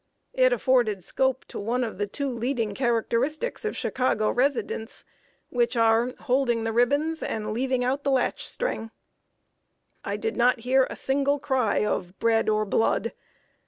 [0.33, 5.03] It afforded scope to one of the two leading characteristics of Chicago residents,
[5.51, 8.89] which are, holding the ribbons and leaving out the latch string.
[10.03, 12.49] [Sidenote: CORN NOT COTTON IS KING.] I did not hear a single cry of "Bread
[12.49, 13.13] or Blood!"